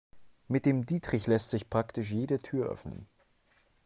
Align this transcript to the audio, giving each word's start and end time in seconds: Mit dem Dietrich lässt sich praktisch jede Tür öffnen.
Mit 0.47 0.65
dem 0.65 0.87
Dietrich 0.87 1.27
lässt 1.27 1.51
sich 1.51 1.69
praktisch 1.69 2.09
jede 2.09 2.39
Tür 2.41 2.69
öffnen. 2.71 3.05